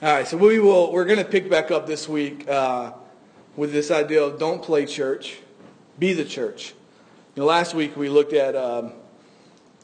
[0.00, 0.92] All right, so we will.
[0.92, 2.92] We're going to pick back up this week uh,
[3.56, 5.38] with this idea of don't play church,
[5.98, 6.72] be the church.
[7.34, 8.92] You know, last week we looked at um,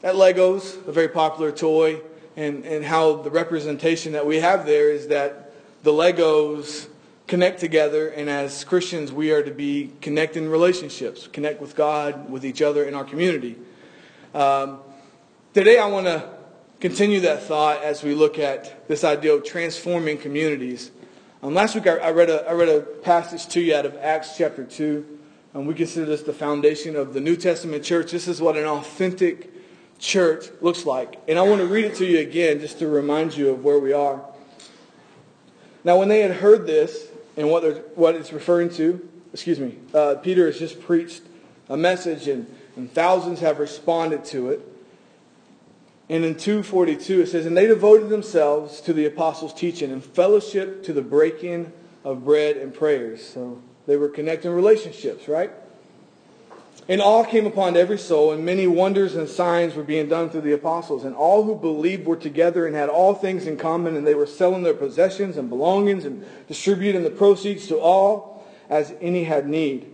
[0.03, 1.99] at Legos, a very popular toy,
[2.37, 5.51] and and how the representation that we have there is that
[5.83, 6.87] the Legos
[7.27, 12.45] connect together, and as Christians we are to be connecting relationships, connect with God, with
[12.45, 13.57] each other in our community.
[14.33, 14.79] Um,
[15.53, 16.34] today I want to
[16.79, 20.91] continue that thought as we look at this idea of transforming communities.
[21.41, 23.95] Um, last week I, I, read a, I read a passage to you out of
[23.97, 25.19] Acts chapter 2.
[25.53, 28.11] and we consider this the foundation of the New Testament church.
[28.11, 29.51] This is what an authentic
[29.99, 31.19] church looks like.
[31.27, 33.79] And I want to read it to you again just to remind you of where
[33.79, 34.23] we are.
[35.83, 40.15] Now, when they had heard this and what, what it's referring to, excuse me, uh,
[40.15, 41.21] Peter has just preached
[41.69, 44.74] a message and, and thousands have responded to it.
[46.09, 50.83] And in 242 it says, And they devoted themselves to the apostles' teaching and fellowship
[50.83, 51.71] to the breaking
[52.03, 53.25] of bread and prayers.
[53.27, 55.51] So they were connecting relationships, right?
[56.87, 60.41] And awe came upon every soul, and many wonders and signs were being done through
[60.41, 61.03] the apostles.
[61.03, 64.27] And all who believed were together and had all things in common, and they were
[64.27, 69.91] selling their possessions and belongings and distributing the proceeds to all as any had need.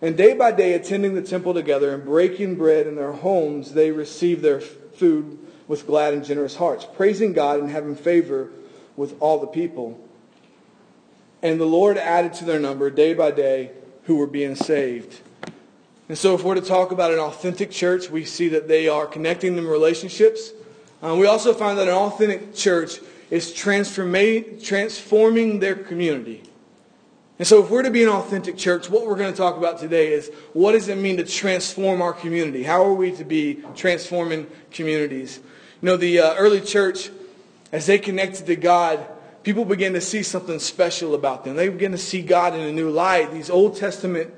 [0.00, 3.90] And day by day, attending the temple together and breaking bread in their homes, they
[3.90, 8.48] received their food with glad and generous hearts, praising God and having favor
[8.96, 10.00] with all the people.
[11.42, 13.70] And the Lord added to their number day by day
[14.04, 15.20] who were being saved.
[16.08, 19.06] And so, if we're to talk about an authentic church, we see that they are
[19.06, 20.52] connecting them relationships.
[21.02, 22.98] Um, we also find that an authentic church
[23.30, 26.42] is transforming their community.
[27.38, 29.78] And so, if we're to be an authentic church, what we're going to talk about
[29.78, 32.62] today is what does it mean to transform our community?
[32.62, 35.40] How are we to be transforming communities?
[35.80, 37.08] You know, the uh, early church,
[37.70, 39.06] as they connected to God,
[39.44, 41.54] people began to see something special about them.
[41.54, 43.30] They began to see God in a new light.
[43.30, 44.34] These Old Testament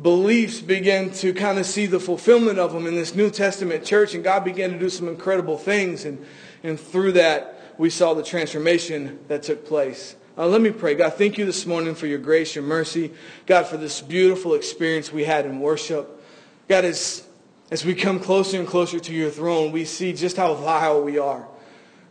[0.00, 4.14] beliefs began to kind of see the fulfillment of them in this New Testament church,
[4.14, 6.06] and God began to do some incredible things.
[6.06, 6.24] And,
[6.62, 10.16] and through that, we saw the transformation that took place.
[10.38, 10.94] Uh, let me pray.
[10.94, 13.12] God, thank you this morning for your grace, your mercy.
[13.44, 16.24] God, for this beautiful experience we had in worship.
[16.68, 17.26] God, as
[17.70, 21.18] as we come closer and closer to your throne, we see just how vile we
[21.18, 21.46] are.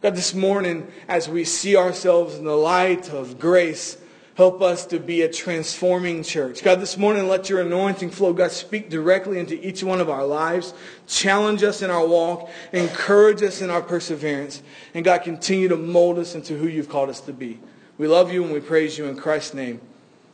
[0.02, 3.97] God, this morning, as we see ourselves in the light of grace,
[4.36, 6.64] help us to be a transforming church.
[6.64, 8.31] God, this morning, let your anointing flow.
[8.31, 10.74] God, speak directly into each one of our lives.
[11.08, 12.50] Challenge us in our walk.
[12.72, 14.64] Encourage us in our perseverance.
[14.94, 17.59] And God, continue to mold us into who you've called us to be.
[17.97, 19.81] We love you and we praise you in Christ's name.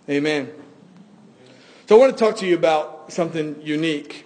[0.07, 0.51] Amen.
[1.89, 4.24] So I want to talk to you about something unique.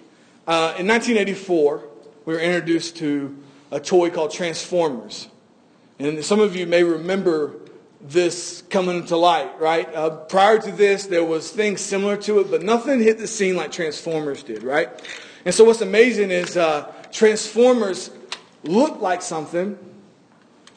[0.50, 1.84] Uh, in 1984,
[2.24, 3.38] we were introduced to
[3.70, 5.28] a toy called Transformers.
[6.00, 7.54] And some of you may remember
[8.00, 9.86] this coming to light, right?
[9.94, 13.54] Uh, prior to this, there was things similar to it, but nothing hit the scene
[13.54, 14.88] like Transformers did, right?
[15.44, 18.10] And so what's amazing is uh, Transformers
[18.64, 19.78] look like something,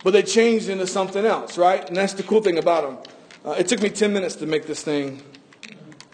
[0.03, 1.83] but they changed into something else, right?
[1.87, 3.13] And that's the cool thing about them.
[3.43, 5.23] Uh, it took me 10 minutes to make this thing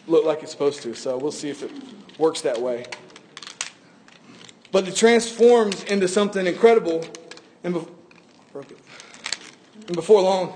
[0.08, 1.72] look like it's supposed to, so we'll see if it
[2.18, 2.86] works that way.
[4.72, 7.04] But it transforms into something incredible.
[7.64, 7.88] And, be-
[9.88, 10.54] and before long,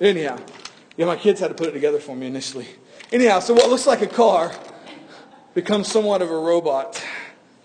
[0.00, 0.38] anyhow,
[0.96, 2.66] yeah, my kids had to put it together for me initially.
[3.12, 4.52] Anyhow, so what looks like a car
[5.54, 7.02] becomes somewhat of a robot.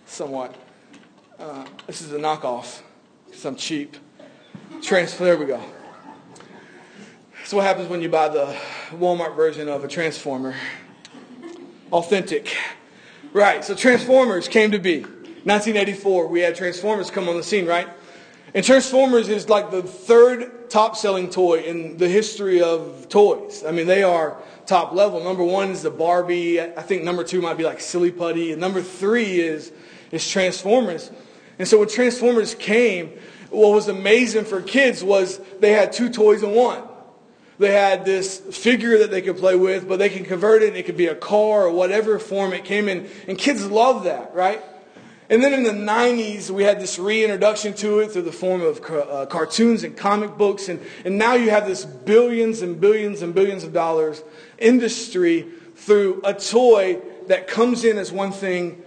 [0.05, 0.55] Somewhat.
[1.39, 2.81] Uh, this is a knockoff
[3.25, 3.97] because I'm cheap.
[4.81, 5.23] Transfer.
[5.25, 5.61] There we go.
[7.45, 8.55] So, what happens when you buy the
[8.91, 10.55] Walmart version of a transformer
[11.91, 12.55] authentic.
[13.31, 15.01] Right, so Transformers came to be.
[15.01, 17.87] 1984, we had Transformers come on the scene, right?
[18.53, 23.63] And Transformers is like the third top selling toy in the history of toys.
[23.65, 25.23] I mean, they are top level.
[25.23, 26.59] Number one is the Barbie.
[26.59, 28.51] I think number two might be like Silly Putty.
[28.51, 29.71] And number three is,
[30.11, 31.11] is Transformers.
[31.59, 33.11] And so when Transformers came,
[33.49, 36.83] what was amazing for kids was they had two toys in one.
[37.59, 40.69] They had this figure that they could play with, but they can convert it.
[40.69, 43.09] And it could be a car or whatever form it came in.
[43.27, 44.63] And kids love that, right?
[45.29, 48.81] And then in the 90s, we had this reintroduction to it through the form of
[48.89, 50.69] uh, cartoons and comic books.
[50.69, 54.23] And, and now you have this billions and billions and billions of dollars
[54.57, 55.45] industry
[55.75, 58.81] through a toy that comes in as one thing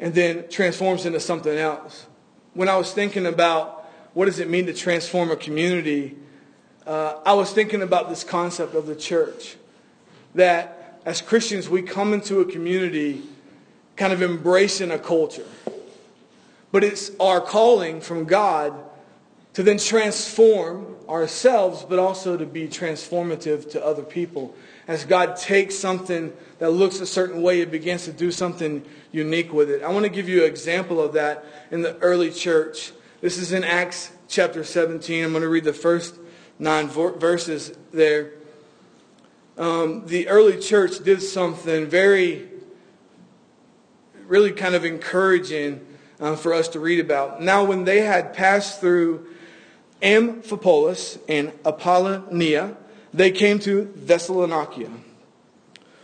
[0.00, 2.06] and then transforms into something else.
[2.54, 6.16] When I was thinking about what does it mean to transform a community,
[6.86, 9.56] uh, I was thinking about this concept of the church.
[10.34, 13.22] That as Christians, we come into a community
[13.96, 15.46] kind of embracing a culture.
[16.72, 18.74] but it's our calling from God
[19.52, 24.52] to then transform ourselves, but also to be transformative to other people.
[24.88, 29.52] As God takes something that looks a certain way, it begins to do something unique
[29.52, 29.84] with it.
[29.84, 32.90] I want to give you an example of that in the early church.
[33.20, 35.24] This is in Acts chapter 17.
[35.24, 36.16] I'm going to read the first
[36.58, 38.32] nine verses there.
[39.56, 42.48] Um, the early church did something very,
[44.26, 45.86] really kind of encouraging
[46.20, 47.42] uh, for us to read about.
[47.42, 49.26] Now, when they had passed through
[50.02, 52.76] Amphipolis and Apollonia,
[53.12, 54.90] they came to Thessalonica,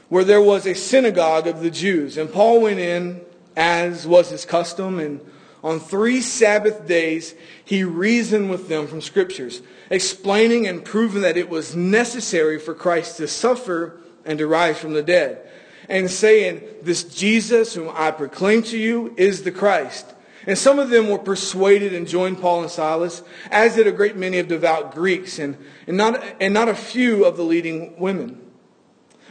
[0.08, 2.16] where there was a synagogue of the Jews.
[2.16, 3.20] And Paul went in,
[3.56, 5.20] as was his custom, and
[5.62, 9.60] on three Sabbath days he reasoned with them from Scriptures,
[9.90, 14.92] explaining and proving that it was necessary for Christ to suffer and to rise from
[14.92, 15.46] the dead,
[15.88, 20.14] and saying, This Jesus whom I proclaim to you is the Christ.
[20.46, 24.16] And some of them were persuaded and joined Paul and Silas, as did a great
[24.16, 25.56] many of devout Greeks, and,
[25.86, 28.40] and, not, and not a few of the leading women.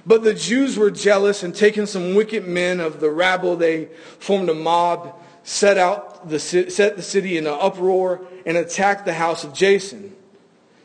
[0.05, 3.89] But the Jews were jealous, and taking some wicked men of the rabble, they
[4.19, 9.13] formed a mob, set, out the, set the city in an uproar, and attacked the
[9.13, 10.15] house of Jason,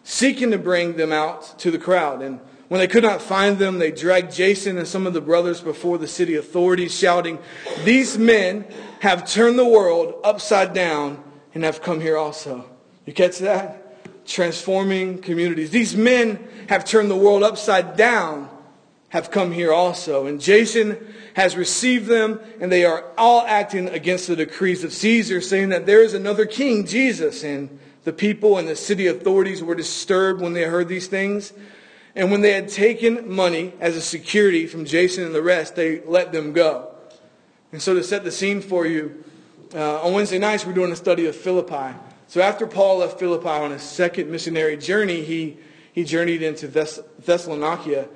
[0.04, 2.22] seeking to bring them out to the crowd.
[2.22, 5.60] And when they could not find them, they dragged Jason and some of the brothers
[5.60, 7.38] before the city authorities, shouting,
[7.84, 8.66] These men
[9.00, 11.22] have turned the world upside down
[11.54, 12.68] and have come here also.
[13.06, 14.26] You catch that?
[14.26, 15.70] Transforming communities.
[15.70, 18.48] These men have turned the world upside down,
[19.10, 20.26] have come here also.
[20.26, 25.40] And Jason has received them, and they are all acting against the decrees of Caesar,
[25.40, 27.44] saying that there is another king, Jesus.
[27.44, 31.52] And the people and the city authorities were disturbed when they heard these things.
[32.14, 36.00] And when they had taken money as a security from Jason and the rest, they
[36.02, 36.94] let them go.
[37.72, 39.24] And so, to set the scene for you,
[39.74, 41.96] uh, on Wednesday nights, we're doing a study of Philippi.
[42.28, 45.56] So, after Paul left Philippi on his second missionary journey, he,
[45.92, 48.08] he journeyed into Thess- Thessalonica,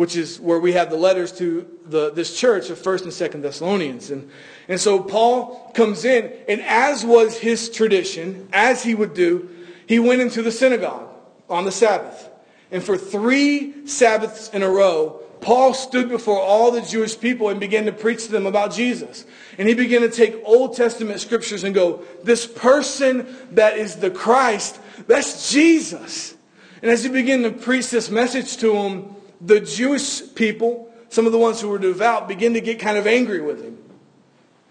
[0.00, 3.42] which is where we have the letters to the, this church of 1st and 2nd
[3.42, 4.10] Thessalonians.
[4.10, 4.30] And,
[4.66, 9.50] and so, Paul comes in, and as was his tradition, as he would do,
[9.86, 11.06] he went into the synagogue
[11.50, 12.30] on the Sabbath.
[12.70, 17.60] And for three Sabbaths in a row, Paul stood before all the Jewish people and
[17.60, 19.26] began to preach to them about Jesus.
[19.58, 24.10] And he began to take Old Testament scriptures and go, this person that is the
[24.10, 26.34] Christ, that's Jesus.
[26.80, 31.32] And as he began to preach this message to them, the Jewish people, some of
[31.32, 33.78] the ones who were devout, began to get kind of angry with him.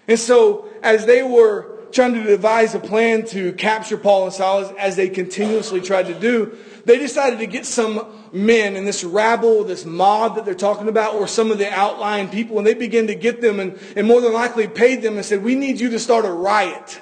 [0.07, 4.71] And so as they were trying to devise a plan to capture Paul and Silas,
[4.77, 9.63] as they continuously tried to do, they decided to get some men in this rabble,
[9.63, 13.07] this mob that they're talking about, or some of the outlying people, and they began
[13.07, 15.89] to get them and, and more than likely paid them and said, We need you
[15.91, 17.01] to start a riot.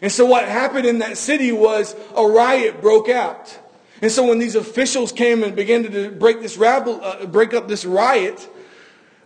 [0.00, 3.58] And so what happened in that city was a riot broke out.
[4.02, 7.68] And so when these officials came and began to break this rabble, uh, break up
[7.68, 8.48] this riot,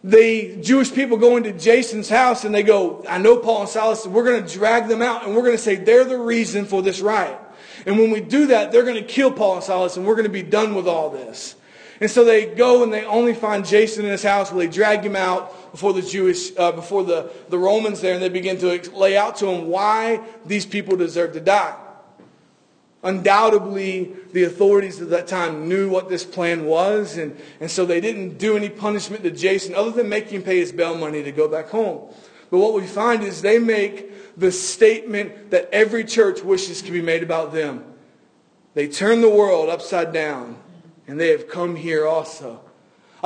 [0.04, 4.06] the Jewish people go into Jason's house and they go, I know Paul and Silas,
[4.06, 6.82] we're going to drag them out and we're going to say they're the reason for
[6.82, 7.38] this riot.
[7.86, 10.26] And when we do that, they're going to kill Paul and Silas, and we're going
[10.26, 11.56] to be done with all this.
[12.00, 15.02] And so they go and they only find Jason in his house where they drag
[15.02, 18.90] him out before the Jewish, uh, before the, the Romans there, and they begin to
[18.94, 21.74] lay out to him why these people deserve to die.
[23.02, 28.00] Undoubtedly, the authorities at that time knew what this plan was, and, and so they
[28.00, 31.30] didn't do any punishment to Jason other than making him pay his bail money to
[31.30, 32.12] go back home.
[32.50, 37.02] But what we find is they make the statement that every church wishes to be
[37.02, 37.84] made about them.
[38.74, 40.56] They turn the world upside down,
[41.06, 42.60] and they have come here also.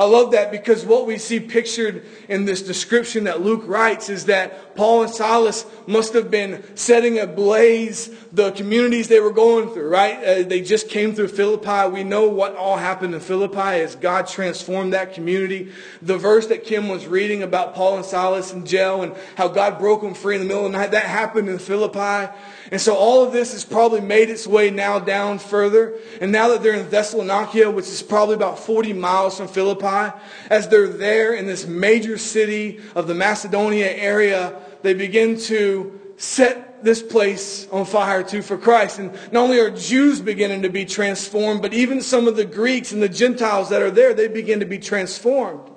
[0.01, 4.25] I love that because what we see pictured in this description that Luke writes is
[4.25, 9.89] that Paul and Silas must have been setting ablaze the communities they were going through,
[9.89, 10.17] right?
[10.17, 11.87] Uh, they just came through Philippi.
[11.93, 15.71] We know what all happened in Philippi as God transformed that community.
[16.01, 19.77] The verse that Kim was reading about Paul and Silas in jail and how God
[19.77, 22.33] broke them free in the middle of the night, that happened in Philippi.
[22.71, 25.95] And so all of this has probably made its way now down further.
[26.21, 30.15] And now that they're in Thessalonica, which is probably about 40 miles from Philippi,
[30.49, 36.81] as they're there in this major city of the Macedonia area, they begin to set
[36.81, 38.99] this place on fire too for Christ.
[38.99, 42.93] And not only are Jews beginning to be transformed, but even some of the Greeks
[42.93, 45.69] and the Gentiles that are there, they begin to be transformed.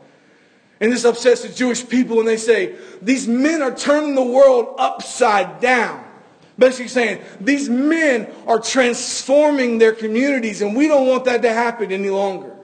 [0.81, 4.75] And this upsets the Jewish people, and they say, These men are turning the world
[4.79, 6.04] upside down.
[6.59, 11.91] Basically saying, these men are transforming their communities, and we don't want that to happen
[11.91, 12.55] any longer.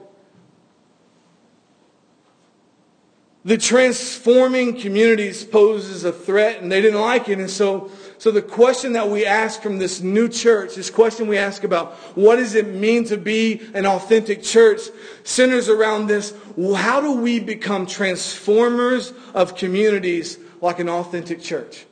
[3.43, 8.43] The transforming communities poses a threat, and they didn't like it, and so so the
[8.43, 12.53] question that we ask from this new church, this question we ask about what does
[12.53, 14.79] it mean to be an authentic church,
[15.23, 16.31] centers around this.
[16.75, 21.87] How do we become transformers of communities like an authentic church?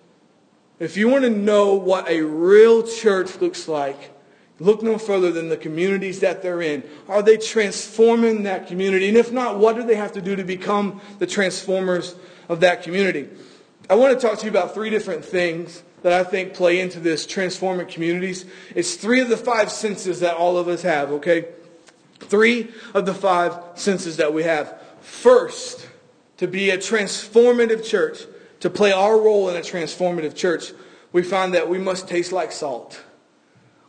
[0.80, 4.12] If you want to know what a real church looks like,
[4.60, 6.84] look no further than the communities that they're in.
[7.08, 9.10] Are they transforming that community?
[9.10, 12.16] And if not, what do they have to do to become the transformers
[12.48, 13.30] of that community?
[13.90, 17.00] I want to talk to you about three different things that I think play into
[17.00, 18.46] this transforming communities.
[18.76, 21.48] It's three of the five senses that all of us have, okay?
[22.20, 24.82] Three of the five senses that we have.
[25.02, 25.88] First,
[26.38, 28.22] to be a transformative church,
[28.60, 30.72] to play our role in a transformative church,
[31.12, 33.02] we find that we must taste like salt.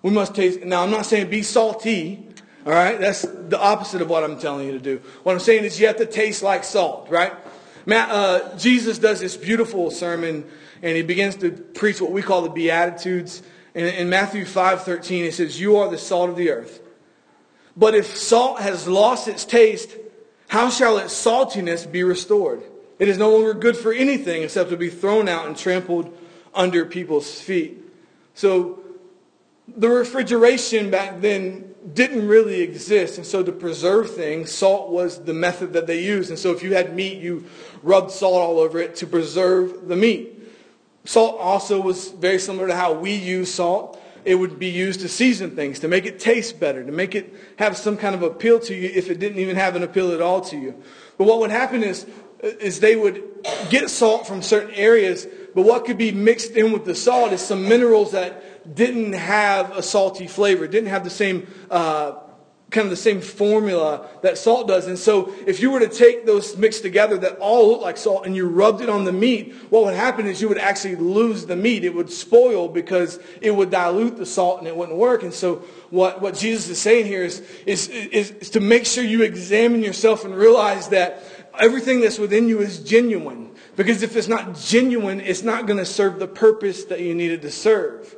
[0.03, 0.61] We must taste.
[0.61, 2.27] Now, I'm not saying be salty,
[2.65, 2.99] all right?
[2.99, 5.03] That's the opposite of what I'm telling you to do.
[5.23, 7.33] What I'm saying is you have to taste like salt, right?
[7.87, 10.45] Matt, uh, Jesus does this beautiful sermon
[10.83, 13.43] and he begins to preach what we call the Beatitudes.
[13.75, 16.81] And in Matthew 5:13, he says, "You are the salt of the earth.
[17.77, 19.91] But if salt has lost its taste,
[20.49, 22.63] how shall its saltiness be restored?
[23.01, 26.17] It is no longer good for anything except to be thrown out and trampled
[26.55, 27.79] under people's feet."
[28.35, 28.79] So
[29.67, 31.65] the refrigeration back then
[31.95, 33.17] didn't really exist.
[33.17, 36.29] And so to preserve things, salt was the method that they used.
[36.29, 37.45] And so if you had meat, you
[37.83, 40.37] rubbed salt all over it to preserve the meat.
[41.07, 43.99] Salt also was very similar to how we use salt.
[44.27, 47.33] It would be used to season things, to make it taste better, to make it
[47.57, 50.21] have some kind of appeal to you if it didn't even have an appeal at
[50.21, 50.75] all to you.
[51.17, 52.05] But what would happen is,
[52.43, 53.23] is they would
[53.69, 57.41] get salt from certain areas, but what could be mixed in with the salt is
[57.41, 62.13] some minerals that didn't have a salty flavor, didn't have the same uh,
[62.71, 64.87] kind of the same formula that salt does.
[64.87, 68.27] And so if you were to take those mixed together that all look like salt
[68.27, 71.47] and you rubbed it on the meat, what would happen is you would actually lose
[71.47, 71.85] the meat.
[71.85, 75.23] It would spoil because it would dilute the salt and it wouldn't work.
[75.23, 75.57] And so
[75.91, 79.83] what, what Jesus is saying here is, is, is, is to make sure you examine
[79.83, 83.51] yourself and realize that everything that's within you is genuine.
[83.77, 87.43] Because if it's not genuine, it's not going to serve the purpose that you needed
[87.43, 88.17] to serve.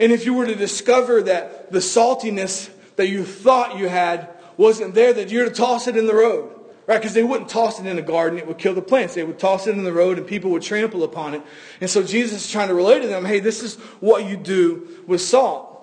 [0.00, 4.94] And if you were to discover that the saltiness that you thought you had wasn't
[4.94, 6.54] there, that you're to toss it in the road.
[6.86, 6.98] Right?
[6.98, 9.14] Because they wouldn't toss it in a garden, it would kill the plants.
[9.14, 11.42] They would toss it in the road and people would trample upon it.
[11.82, 14.88] And so Jesus is trying to relate to them hey, this is what you do
[15.06, 15.74] with salt.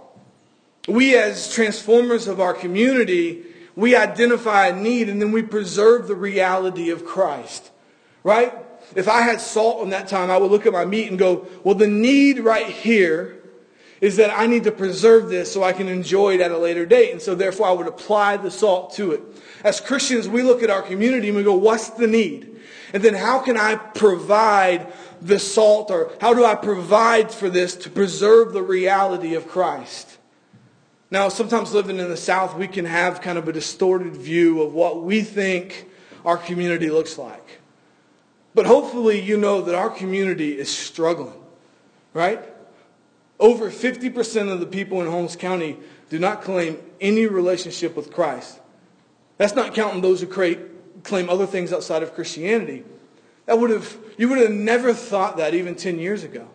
[0.88, 3.44] We, as transformers of our community,
[3.76, 7.72] we identify a need and then we preserve the reality of Christ.
[8.24, 8.54] Right?
[8.96, 11.48] If I had salt in that time, I would look at my meat and go,
[11.64, 13.42] well, the need right here
[14.02, 16.86] is that I need to preserve this so I can enjoy it at a later
[16.86, 17.12] date.
[17.12, 19.22] And so therefore I would apply the salt to it.
[19.64, 22.60] As Christians, we look at our community and we go, what's the need?
[22.94, 24.92] And then how can I provide
[25.22, 30.18] the salt or how do I provide for this to preserve the reality of Christ?
[31.16, 34.74] Now, sometimes living in the South, we can have kind of a distorted view of
[34.74, 35.88] what we think
[36.26, 37.62] our community looks like.
[38.54, 41.42] But hopefully you know that our community is struggling,
[42.14, 42.44] right?
[43.40, 45.78] Over 50% of the people in Holmes County
[46.10, 48.60] do not claim any relationship with Christ.
[49.38, 52.84] That's not counting those who claim other things outside of Christianity.
[53.46, 56.50] That would have, you would have never thought that even 10 years ago.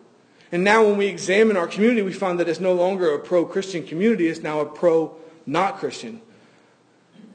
[0.51, 3.85] And now when we examine our community, we find that it's no longer a pro-Christian
[3.85, 4.27] community.
[4.27, 6.21] It's now a pro-not Christian.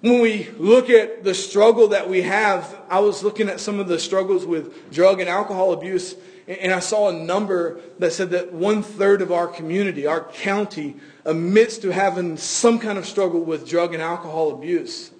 [0.03, 3.89] When we look at the struggle that we have, I was looking at some of
[3.89, 6.15] the struggles with drug and alcohol abuse
[6.49, 10.97] and I saw a number that said that one third of our community, our county,
[11.25, 15.11] admits to having some kind of struggle with drug and alcohol abuse.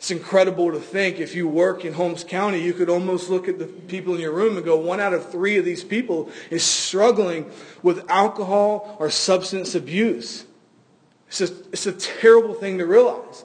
[0.00, 3.58] It's incredible to think if you work in Holmes County, you could almost look at
[3.58, 6.64] the people in your room and go, one out of three of these people is
[6.64, 7.50] struggling
[7.82, 10.46] with alcohol or substance abuse.
[11.28, 13.44] It's, just, it's a terrible thing to realize.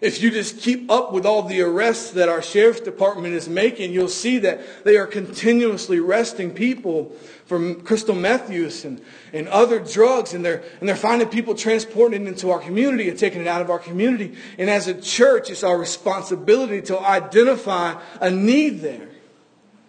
[0.00, 3.92] If you just keep up with all the arrests that our sheriff's department is making,
[3.92, 7.12] you'll see that they are continuously arresting people
[7.46, 9.00] from crystal meth use and,
[9.32, 13.18] and other drugs, and they're, and they're finding people transporting it into our community and
[13.18, 14.36] taking it out of our community.
[14.56, 19.08] And as a church, it's our responsibility to identify a need there.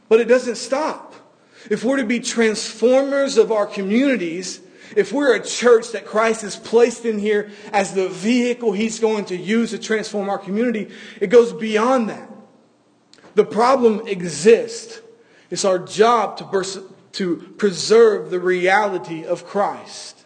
[0.08, 1.13] But it doesn't stop.
[1.70, 4.62] If we're to be transformers of our communities,
[4.96, 9.25] if we're a church that Christ has placed in here as the vehicle he's going
[9.25, 12.29] to use to transform our community, it goes beyond that.
[13.36, 15.01] The problem exists.
[15.50, 16.79] It's our job to, pers-
[17.13, 20.25] to preserve the reality of Christ.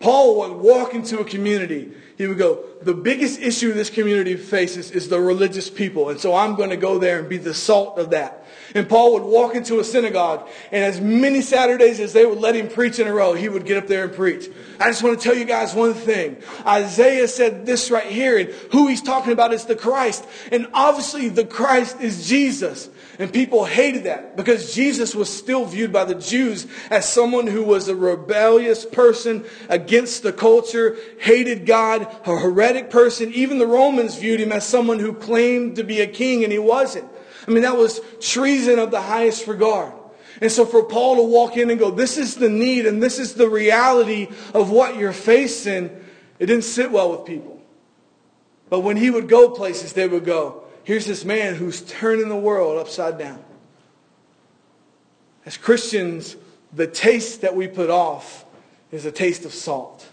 [0.00, 1.92] Paul would walk into a community.
[2.18, 6.10] He would go, the biggest issue this community faces is the religious people.
[6.10, 8.41] And so I'm going to go there and be the salt of that.
[8.74, 12.54] And Paul would walk into a synagogue, and as many Saturdays as they would let
[12.54, 14.48] him preach in a row, he would get up there and preach.
[14.80, 16.38] I just want to tell you guys one thing.
[16.66, 20.26] Isaiah said this right here, and who he's talking about is the Christ.
[20.50, 22.88] And obviously, the Christ is Jesus.
[23.18, 27.62] And people hated that because Jesus was still viewed by the Jews as someone who
[27.62, 33.32] was a rebellious person against the culture, hated God, a heretic person.
[33.32, 36.58] Even the Romans viewed him as someone who claimed to be a king, and he
[36.58, 37.08] wasn't.
[37.46, 39.92] I mean, that was treason of the highest regard.
[40.40, 43.18] And so for Paul to walk in and go, this is the need and this
[43.18, 45.84] is the reality of what you're facing,
[46.38, 47.60] it didn't sit well with people.
[48.68, 52.36] But when he would go places, they would go, here's this man who's turning the
[52.36, 53.42] world upside down.
[55.44, 56.36] As Christians,
[56.72, 58.44] the taste that we put off
[58.90, 60.08] is a taste of salt.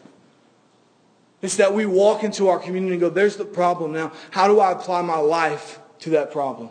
[1.41, 4.11] It's that we walk into our community and go, there's the problem now.
[4.31, 6.69] How do I apply my life to that problem?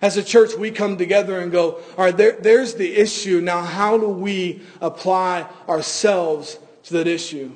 [0.00, 3.40] As a church, we come together and go, all right, there, there's the issue.
[3.40, 7.50] Now, how do we apply ourselves to that issue?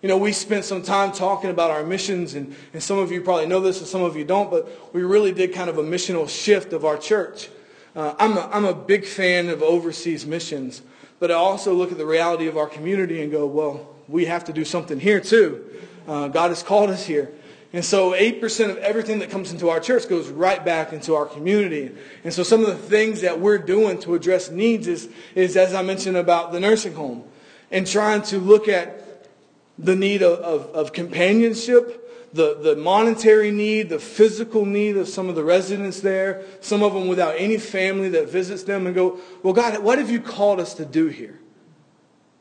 [0.00, 3.20] You know, we spent some time talking about our missions, and, and some of you
[3.20, 5.82] probably know this and some of you don't, but we really did kind of a
[5.82, 7.48] missional shift of our church.
[7.94, 10.82] Uh, I'm, a, I'm a big fan of overseas missions,
[11.20, 14.44] but I also look at the reality of our community and go, well, we have
[14.44, 15.64] to do something here too.
[16.06, 17.30] Uh, God has called us here.
[17.74, 21.24] And so 8% of everything that comes into our church goes right back into our
[21.24, 21.92] community.
[22.22, 25.72] And so some of the things that we're doing to address needs is, is as
[25.72, 27.24] I mentioned about the nursing home
[27.70, 29.30] and trying to look at
[29.78, 31.98] the need of, of, of companionship,
[32.34, 36.92] the, the monetary need, the physical need of some of the residents there, some of
[36.92, 40.60] them without any family that visits them and go, well, God, what have you called
[40.60, 41.38] us to do here?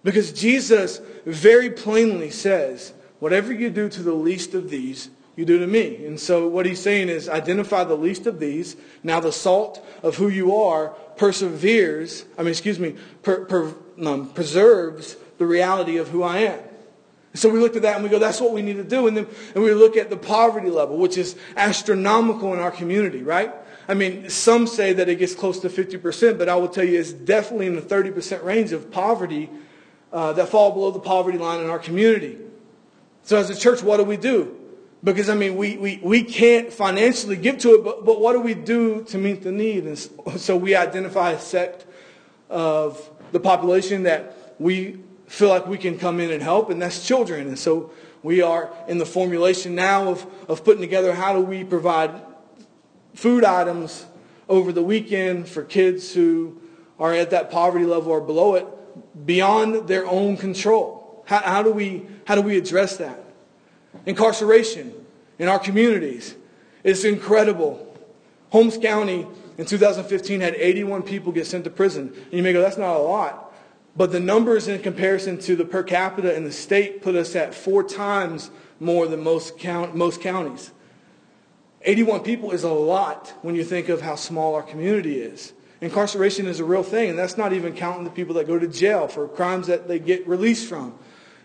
[0.04, 5.60] Because Jesus very plainly says, whatever you do to the least of these, you do
[5.60, 6.06] to me.
[6.06, 8.76] And so what he's saying is identify the least of these.
[9.04, 13.74] Now the salt of who you are perseveres, I mean, excuse me, per, per,
[14.06, 16.60] um, preserves the reality of who I am.
[17.34, 19.08] So we looked at that and we go, that's what we need to do.
[19.08, 23.24] And then and we look at the poverty level, which is astronomical in our community,
[23.24, 23.54] right?
[23.88, 27.00] I mean, some say that it gets close to 50%, but I will tell you
[27.00, 29.50] it's definitely in the 30% range of poverty
[30.12, 32.38] uh, that fall below the poverty line in our community.
[33.24, 34.58] So as a church, what do we do?
[35.04, 38.42] Because, I mean, we, we, we can't financially give to it, but, but what do
[38.42, 39.86] we do to meet the need?
[39.86, 39.98] And
[40.40, 41.86] so we identify a sect
[42.50, 47.06] of the population that we feel like we can come in and help, and that's
[47.08, 47.48] children.
[47.48, 51.64] And so we are in the formulation now of, of putting together how do we
[51.64, 52.12] provide
[53.16, 54.06] food items
[54.48, 56.62] over the weekend for kids who
[57.00, 58.68] are at that poverty level or below it
[59.26, 61.24] beyond their own control.
[61.26, 63.21] How, how, do, we, how do we address that?
[64.06, 64.94] Incarceration
[65.40, 66.36] in our communities
[66.84, 67.88] is incredible.
[68.50, 69.28] Holmes County
[69.58, 72.14] in 2015 had 81 people get sent to prison.
[72.16, 73.54] And you may go, that's not a lot.
[73.96, 77.54] But the numbers in comparison to the per capita in the state put us at
[77.54, 78.50] four times
[78.80, 80.72] more than most, count, most counties.
[81.84, 85.54] 81 people is a lot when you think of how small our community is.
[85.82, 88.68] Incarceration is a real thing, and that's not even counting the people that go to
[88.68, 90.94] jail for crimes that they get released from.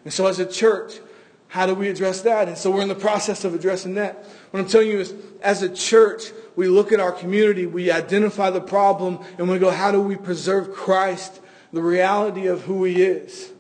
[0.04, 1.00] And so, as a church,
[1.48, 2.48] how do we address that?
[2.48, 4.24] And so we're in the process of addressing that.
[4.50, 8.50] What I'm telling you is, as a church, we look at our community, we identify
[8.50, 11.40] the problem, and we go, how do we preserve Christ,
[11.72, 13.52] the reality of who he is?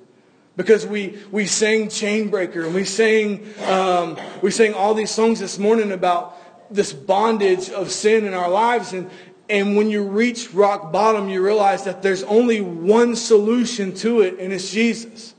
[0.56, 5.58] Because we, we sang Chainbreaker, and we sang, um, we sang all these songs this
[5.58, 6.36] morning about
[6.74, 8.92] this bondage of sin in our lives.
[8.92, 9.10] And,
[9.48, 14.40] and when you reach rock bottom, you realize that there's only one solution to it,
[14.40, 15.34] and it's Jesus.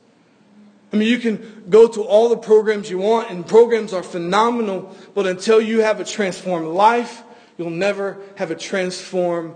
[0.91, 4.95] I mean, you can go to all the programs you want, and programs are phenomenal,
[5.13, 7.23] but until you have a transformed life,
[7.57, 9.55] you'll never have a transformed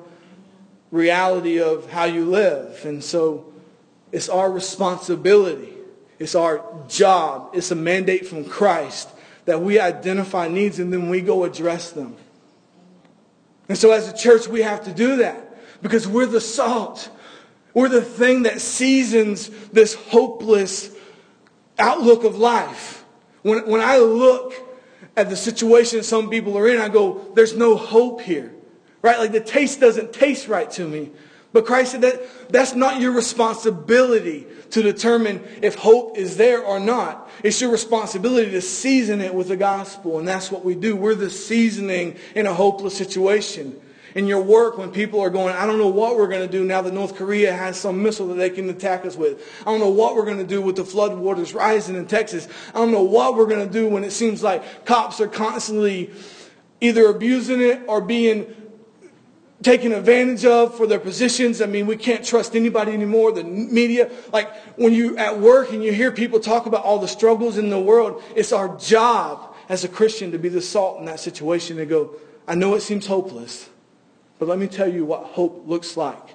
[0.91, 2.83] reality of how you live.
[2.85, 3.53] And so
[4.11, 5.73] it's our responsibility,
[6.19, 9.09] it's our job, it's a mandate from Christ
[9.45, 12.15] that we identify needs and then we go address them.
[13.69, 17.09] And so as a church, we have to do that because we're the salt.
[17.73, 20.93] We're the thing that seasons this hopeless
[21.81, 23.03] outlook of life.
[23.41, 24.53] When, when I look
[25.17, 28.53] at the situation some people are in, I go, there's no hope here.
[29.01, 29.19] Right?
[29.19, 31.11] Like the taste doesn't taste right to me.
[31.53, 36.79] But Christ said that that's not your responsibility to determine if hope is there or
[36.79, 37.29] not.
[37.43, 40.19] It's your responsibility to season it with the gospel.
[40.19, 40.95] And that's what we do.
[40.95, 43.75] We're the seasoning in a hopeless situation
[44.15, 46.63] in your work when people are going, I don't know what we're going to do
[46.63, 49.41] now that North Korea has some missile that they can attack us with.
[49.61, 52.47] I don't know what we're going to do with the flood waters rising in Texas.
[52.69, 56.11] I don't know what we're going to do when it seems like cops are constantly
[56.79, 58.55] either abusing it or being
[59.61, 61.61] taken advantage of for their positions.
[61.61, 63.31] I mean, we can't trust anybody anymore.
[63.31, 67.07] The media, like when you're at work and you hear people talk about all the
[67.07, 71.05] struggles in the world, it's our job as a Christian to be the salt in
[71.05, 72.15] that situation and go,
[72.47, 73.69] I know it seems hopeless,
[74.41, 76.33] but let me tell you what hope looks like.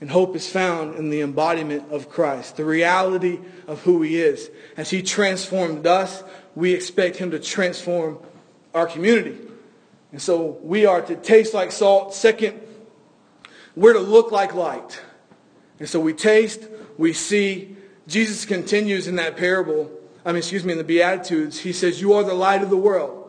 [0.00, 4.48] And hope is found in the embodiment of Christ, the reality of who he is.
[4.76, 6.22] As he transformed us,
[6.54, 8.20] we expect him to transform
[8.74, 9.36] our community.
[10.12, 12.14] And so we are to taste like salt.
[12.14, 12.60] Second,
[13.74, 15.02] we're to look like light.
[15.80, 17.76] And so we taste, we see.
[18.06, 19.90] Jesus continues in that parable,
[20.24, 21.58] I mean, excuse me, in the Beatitudes.
[21.58, 23.25] He says, You are the light of the world.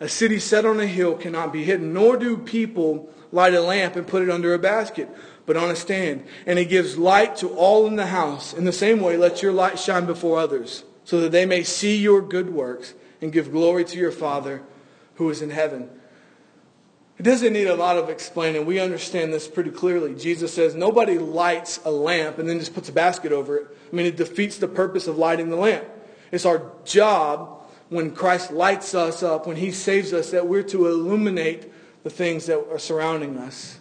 [0.00, 3.96] A city set on a hill cannot be hidden, nor do people light a lamp
[3.96, 5.08] and put it under a basket
[5.50, 6.24] but on a stand.
[6.46, 8.54] And it gives light to all in the house.
[8.54, 11.96] In the same way, let your light shine before others, so that they may see
[11.96, 14.62] your good works and give glory to your Father
[15.16, 15.90] who is in heaven.
[17.18, 18.64] It doesn't need a lot of explaining.
[18.64, 20.14] We understand this pretty clearly.
[20.14, 23.66] Jesus says nobody lights a lamp and then just puts a basket over it.
[23.92, 25.84] I mean, it defeats the purpose of lighting the lamp.
[26.30, 27.59] It's our job
[27.90, 31.70] when Christ lights us up, when he saves us, that we're to illuminate
[32.02, 33.80] the things that are surrounding us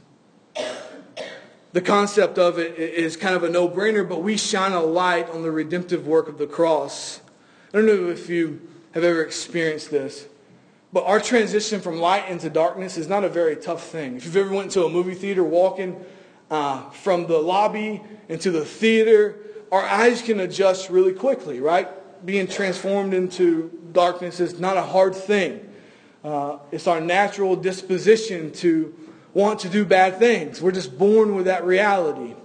[1.71, 5.29] the concept of it is kind of a no brainer, but we shine a light
[5.29, 7.21] on the redemptive work of the cross.
[7.71, 10.27] I don't know if you have ever experienced this,
[10.91, 14.17] but our transition from light into darkness is not a very tough thing.
[14.17, 16.03] If you've ever went to a movie theater, walking
[16.49, 19.37] uh, from the lobby into the theater,
[19.71, 21.87] our eyes can adjust really quickly, right?
[22.25, 25.65] Being transformed into darkness is not a hard thing.
[26.23, 28.93] Uh, it's our natural disposition to
[29.33, 30.61] want to do bad things.
[30.61, 32.35] We're just born with that reality.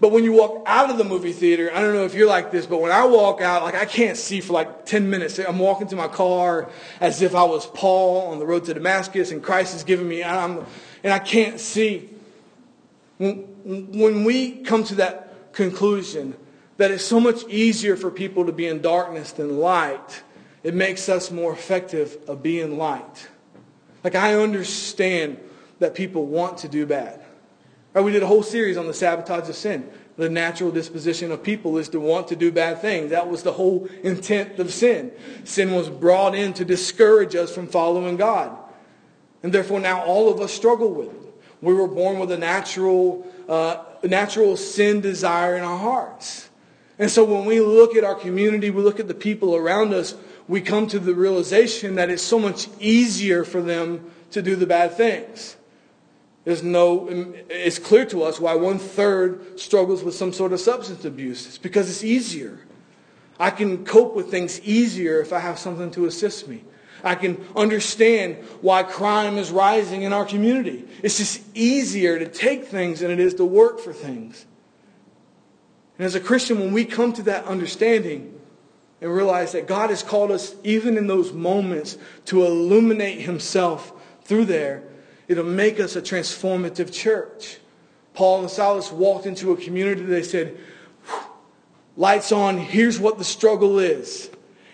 [0.00, 2.50] But when you walk out of the movie theater, I don't know if you're like
[2.50, 5.38] this, but when I walk out, like I can't see for like 10 minutes.
[5.38, 9.30] I'm walking to my car as if I was Paul on the road to Damascus
[9.30, 10.64] and Christ is giving me, and,
[11.04, 12.08] and I can't see.
[13.18, 16.34] When, when we come to that conclusion
[16.80, 20.22] that it's so much easier for people to be in darkness than light,
[20.62, 23.28] it makes us more effective of being light.
[24.02, 25.36] Like I understand
[25.80, 27.20] that people want to do bad.
[27.92, 29.90] Right, we did a whole series on the sabotage of sin.
[30.16, 33.10] The natural disposition of people is to want to do bad things.
[33.10, 35.12] That was the whole intent of sin.
[35.44, 38.56] Sin was brought in to discourage us from following God.
[39.42, 41.34] And therefore now all of us struggle with it.
[41.60, 46.46] We were born with a natural, uh, natural sin desire in our hearts.
[47.00, 50.14] And so when we look at our community, we look at the people around us,
[50.46, 54.66] we come to the realization that it's so much easier for them to do the
[54.66, 55.56] bad things.
[56.44, 57.08] There's no,
[57.48, 61.46] it's clear to us why one third struggles with some sort of substance abuse.
[61.46, 62.58] It's because it's easier.
[63.38, 66.64] I can cope with things easier if I have something to assist me.
[67.02, 70.86] I can understand why crime is rising in our community.
[71.02, 74.44] It's just easier to take things than it is to work for things.
[76.00, 78.40] And as a Christian, when we come to that understanding
[79.02, 83.92] and realize that God has called us, even in those moments, to illuminate Himself
[84.24, 84.82] through there,
[85.30, 87.58] It'll make us a transformative church.
[88.14, 90.02] Paul and Silas walked into a community.
[90.02, 90.58] They said,
[91.96, 94.28] lights on, here's what the struggle is.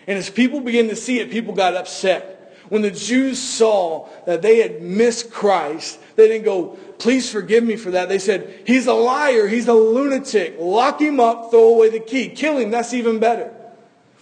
[0.07, 2.55] And as people began to see it, people got upset.
[2.69, 7.75] When the Jews saw that they had missed Christ, they didn't go, please forgive me
[7.75, 8.09] for that.
[8.09, 9.47] They said, he's a liar.
[9.47, 10.55] He's a lunatic.
[10.59, 12.29] Lock him up, throw away the key.
[12.29, 12.71] Kill him.
[12.71, 13.53] That's even better.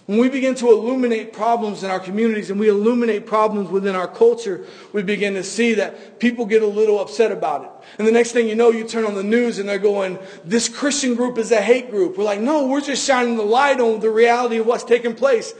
[0.04, 4.06] When we begin to illuminate problems in our communities and we illuminate problems within our
[4.06, 7.70] culture, we begin to see that people get a little upset about it.
[7.98, 10.68] And the next thing you know, you turn on the news and they're going, this
[10.68, 12.18] Christian group is a hate group.
[12.18, 15.54] We're like, no, we're just shining the light on the reality of what's taking place.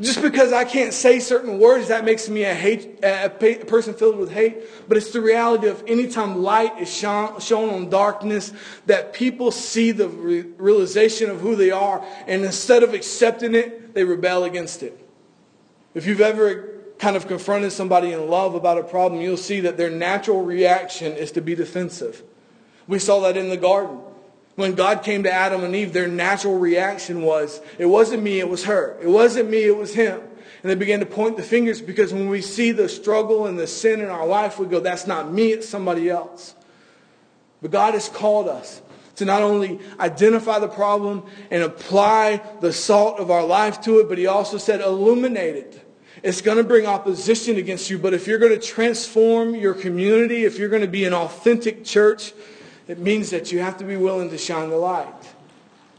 [0.00, 4.16] Just because I can't say certain words, that makes me a, hate, a person filled
[4.16, 4.88] with hate.
[4.88, 8.52] But it's the reality of anytime light is shown, shown on darkness,
[8.86, 13.94] that people see the re- realization of who they are, and instead of accepting it,
[13.94, 14.98] they rebel against it.
[15.94, 19.76] If you've ever kind of confronted somebody in love about a problem, you'll see that
[19.76, 22.22] their natural reaction is to be defensive.
[22.88, 24.00] We saw that in the garden.
[24.56, 28.48] When God came to Adam and Eve, their natural reaction was, it wasn't me, it
[28.48, 28.98] was her.
[29.02, 30.20] It wasn't me, it was him.
[30.62, 33.66] And they began to point the fingers because when we see the struggle and the
[33.66, 36.54] sin in our life, we go, that's not me, it's somebody else.
[37.60, 38.80] But God has called us
[39.16, 44.08] to not only identify the problem and apply the salt of our life to it,
[44.08, 45.82] but He also said, illuminate it.
[46.22, 50.44] It's going to bring opposition against you, but if you're going to transform your community,
[50.44, 52.32] if you're going to be an authentic church,
[52.88, 55.34] it means that you have to be willing to shine the light.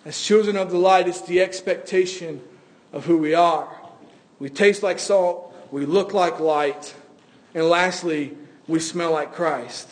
[0.05, 2.41] As children of the light, it's the expectation
[2.93, 3.67] of who we are.
[4.39, 6.95] We taste like salt, we look like light,
[7.53, 9.89] and lastly, we smell like Christ.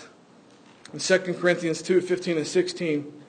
[0.93, 3.23] In 2 Corinthians 2 15 and 16,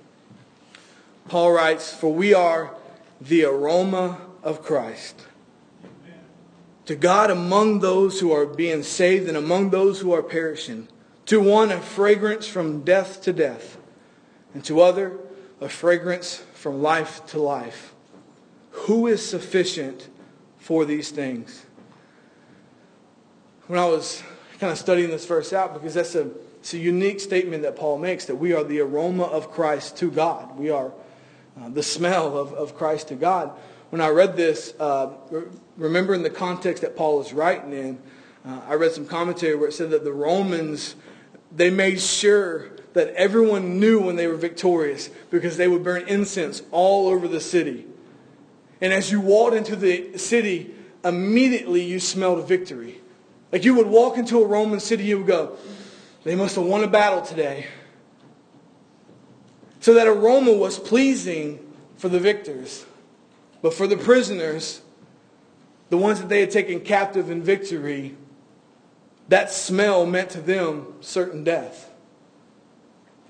[1.29, 2.75] Paul writes, For we are
[3.21, 5.27] the aroma of Christ.
[6.85, 10.87] To God among those who are being saved and among those who are perishing.
[11.27, 13.79] To one, a fragrance from death to death,
[14.55, 15.19] and to other,
[15.61, 17.95] a fragrance from life to life.
[18.71, 20.09] Who is sufficient
[20.59, 21.67] for these things?
[23.67, 24.23] When I was
[24.61, 27.99] kind of studying this verse out, because that's a, it's a unique statement that Paul
[27.99, 30.57] makes that we are the aroma of Christ to God.
[30.57, 30.93] We are
[31.61, 33.51] uh, the smell of, of Christ to God.
[33.91, 35.11] When I read this, uh,
[35.77, 37.99] remembering the context that Paul is writing in,
[38.47, 40.95] uh, I read some commentary where it said that the Romans
[41.53, 46.63] they made sure that everyone knew when they were victorious because they would burn incense
[46.71, 47.87] all over the city.
[48.81, 53.01] And as you walked into the city, immediately you smelled victory.
[53.53, 55.57] Like you would walk into a Roman city, you would go,
[56.25, 57.67] they must have won a battle today.
[59.81, 61.61] So that aroma was pleasing
[61.97, 62.85] for the victors.
[63.63, 64.81] But for the prisoners,
[65.91, 68.17] the ones that they had taken captive in victory,
[69.29, 71.91] that smell meant to them certain death.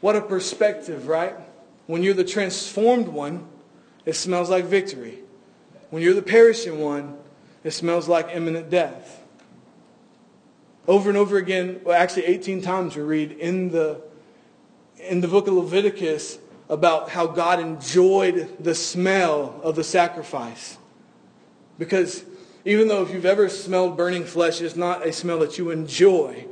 [0.00, 1.34] What a perspective, right?
[1.86, 3.46] When you're the transformed one,
[4.04, 5.20] it smells like victory.
[5.90, 7.16] When you're the perishing one,
[7.64, 9.22] it smells like imminent death.
[10.86, 14.00] Over and over again, well, actually 18 times we read in the,
[14.98, 20.78] in the book of Leviticus about how God enjoyed the smell of the sacrifice.
[21.78, 22.24] Because
[22.66, 26.46] even though if you've ever smelled burning flesh, it's not a smell that you enjoy.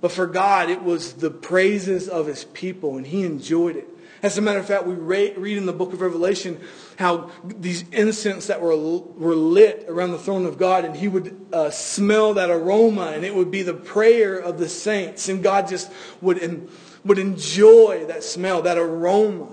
[0.00, 3.88] But for God, it was the praises of his people, and he enjoyed it.
[4.22, 6.60] As a matter of fact, we read in the book of Revelation
[6.98, 11.46] how these incense that were, were lit around the throne of God, and he would
[11.52, 15.68] uh, smell that aroma, and it would be the prayer of the saints, and God
[15.68, 16.68] just would,
[17.04, 19.48] would enjoy that smell, that aroma.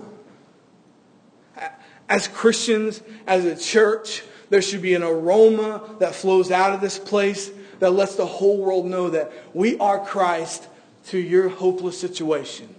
[2.08, 6.98] As Christians, as a church, there should be an aroma that flows out of this
[6.98, 10.66] place that lets the whole world know that we are Christ
[11.06, 12.74] to your hopeless situation.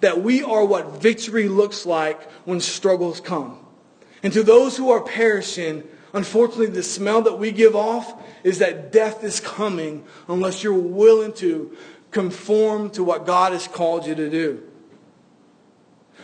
[0.00, 3.58] That we are what victory looks like when struggles come.
[4.22, 5.82] And to those who are perishing,
[6.12, 11.32] unfortunately, the smell that we give off is that death is coming unless you're willing
[11.34, 11.76] to
[12.10, 14.62] conform to what God has called you to do.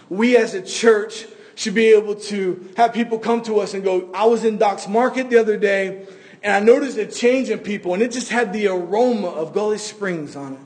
[0.09, 1.27] We as a church
[1.61, 4.89] should be able to have people come to us and go, I was in Doc's
[4.89, 6.07] Market the other day
[6.43, 9.77] and I noticed a change in people and it just had the aroma of Gully
[9.77, 10.61] Springs on it.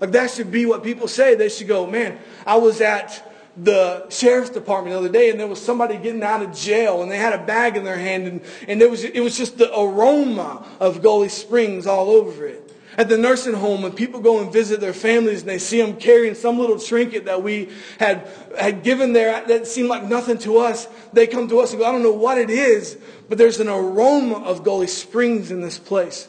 [0.00, 1.34] Like that should be what people say.
[1.34, 5.46] They should go, man, I was at the sheriff's department the other day and there
[5.46, 8.40] was somebody getting out of jail and they had a bag in their hand and,
[8.66, 12.69] and it, was, it was just the aroma of Gully Springs all over it
[13.00, 15.96] at the nursing home when people go and visit their families and they see them
[15.96, 20.58] carrying some little trinket that we had, had given there that seemed like nothing to
[20.58, 22.98] us, they come to us and go, I don't know what it is,
[23.30, 26.28] but there's an aroma of Gully Springs in this place.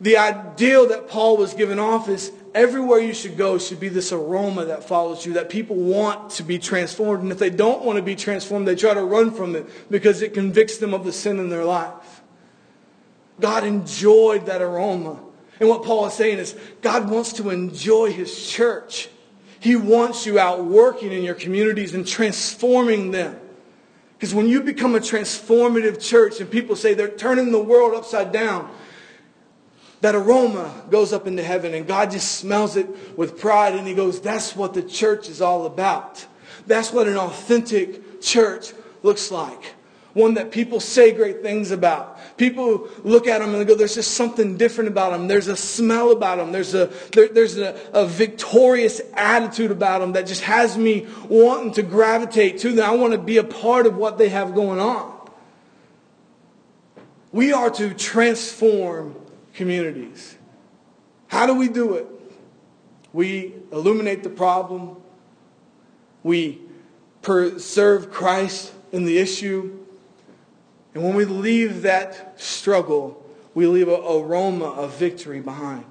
[0.00, 4.12] The ideal that Paul was giving off is everywhere you should go should be this
[4.12, 7.24] aroma that follows you, that people want to be transformed.
[7.24, 10.22] And if they don't want to be transformed, they try to run from it because
[10.22, 12.13] it convicts them of the sin in their life.
[13.40, 15.20] God enjoyed that aroma.
[15.60, 19.08] And what Paul is saying is God wants to enjoy his church.
[19.60, 23.38] He wants you out working in your communities and transforming them.
[24.16, 28.32] Because when you become a transformative church and people say they're turning the world upside
[28.32, 28.70] down,
[30.00, 33.94] that aroma goes up into heaven and God just smells it with pride and he
[33.94, 36.24] goes, that's what the church is all about.
[36.66, 39.74] That's what an authentic church looks like
[40.14, 42.13] one that people say great things about.
[42.36, 45.28] People look at them and go, there's just something different about them.
[45.28, 46.50] There's a smell about them.
[46.50, 51.72] There's a, there, there's a, a victorious attitude about them that just has me wanting
[51.74, 52.90] to gravitate to them.
[52.90, 55.12] I want to be a part of what they have going on.
[57.30, 59.14] We are to transform
[59.54, 60.36] communities.
[61.28, 62.06] How do we do it?
[63.12, 64.96] We illuminate the problem.
[66.24, 66.60] We
[67.22, 69.83] preserve Christ in the issue.
[70.94, 73.20] And when we leave that struggle,
[73.52, 75.84] we leave an aroma of victory behind.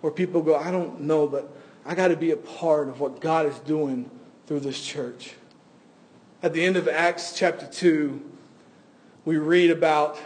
[0.00, 3.20] Where people go, I don't know, but I got to be a part of what
[3.20, 4.10] God is doing
[4.46, 5.34] through this church.
[6.42, 8.22] At the end of Acts chapter 2,
[9.24, 10.18] we read about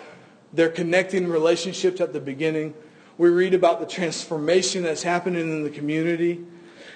[0.52, 2.74] their connecting relationships at the beginning.
[3.18, 6.44] We read about the transformation that's happening in the community.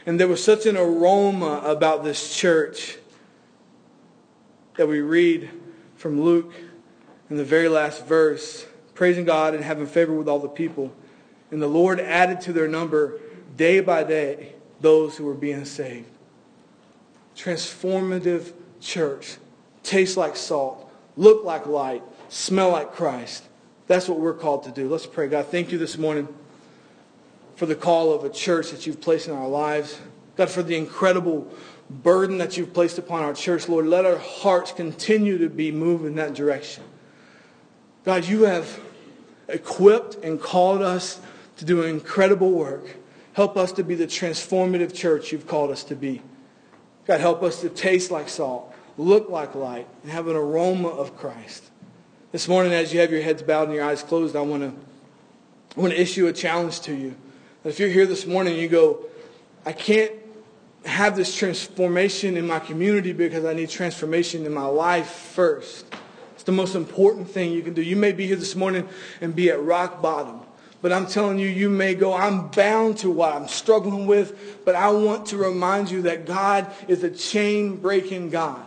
[0.07, 2.99] And there was such an aroma about this church
[4.77, 5.49] that we read
[5.97, 6.53] from Luke
[7.31, 10.93] in the very last verse, praising God and having favor with all the people.
[11.51, 13.21] And the Lord added to their number
[13.57, 16.09] day by day those who were being saved.
[17.37, 19.39] Transformative church.
[19.83, 23.45] Taste like salt, look like light, smell like Christ.
[23.87, 24.89] That's what we're called to do.
[24.89, 25.29] Let's pray.
[25.29, 26.27] God, thank you this morning
[27.57, 30.01] for the call of a church that you've placed in our lives.
[30.37, 31.53] God, for the incredible
[31.91, 33.87] burden that you've placed upon our church, Lord.
[33.87, 36.83] Let our hearts continue to be moved in that direction.
[38.05, 38.81] God, you have
[39.49, 41.21] equipped and called us
[41.57, 42.97] to do incredible work.
[43.33, 46.23] Help us to be the transformative church you've called us to be.
[47.07, 51.17] God, help us to taste like salt, look like light, and have an aroma of
[51.17, 51.71] Christ.
[52.33, 54.73] This morning, as you have your heads bowed and your eyes closed, I want to,
[55.77, 57.15] I want to issue a challenge to you.
[57.65, 59.07] If you're here this morning and you go,
[59.65, 60.13] I can't
[60.85, 65.87] have this transformation in my community because I need transformation in my life first.
[66.45, 67.81] It's the most important thing you can do.
[67.81, 68.87] You may be here this morning
[69.23, 70.43] and be at rock bottom.
[70.83, 74.75] But I'm telling you, you may go, I'm bound to what I'm struggling with, but
[74.75, 78.61] I want to remind you that God is a chain breaking God.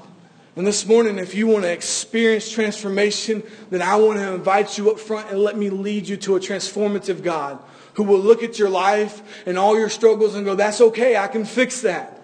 [0.56, 4.90] And this morning, if you want to experience transformation, then I want to invite you
[4.90, 7.60] up front and let me lead you to a transformative God
[7.94, 11.28] who will look at your life and all your struggles and go, that's okay, I
[11.28, 12.24] can fix that.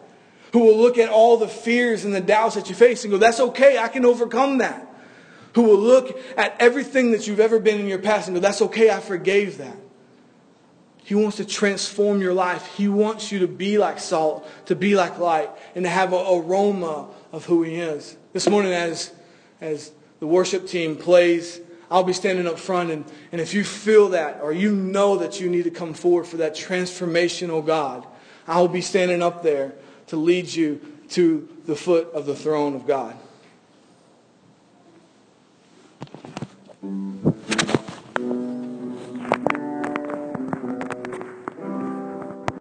[0.54, 3.20] Who will look at all the fears and the doubts that you face and go,
[3.20, 4.90] that's okay, I can overcome that.
[5.54, 8.62] Who will look at everything that you've ever been in your past and go, that's
[8.62, 9.78] okay, I forgave that.
[11.04, 12.66] He wants to transform your life.
[12.76, 16.26] He wants you to be like salt, to be like light, and to have an
[16.26, 18.16] aroma of who he is.
[18.32, 19.12] This morning as,
[19.60, 21.60] as the worship team plays
[21.94, 22.90] I'll be standing up front.
[22.90, 26.26] And, and if you feel that or you know that you need to come forward
[26.26, 28.08] for that transformational God,
[28.48, 29.74] I'll be standing up there
[30.08, 33.16] to lead you to the foot of the throne of God.
[36.84, 37.63] Mm-hmm.